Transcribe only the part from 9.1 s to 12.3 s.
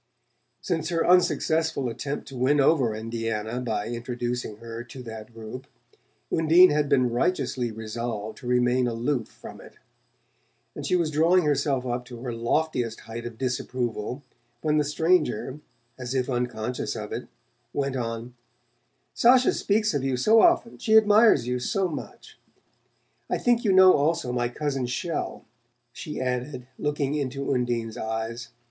from it; and she was drawing herself up to